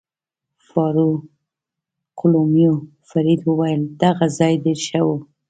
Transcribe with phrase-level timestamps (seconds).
[0.69, 2.73] فاروقلومیو
[3.09, 5.07] فرید وویل: دغه ځای ډېر ښه و.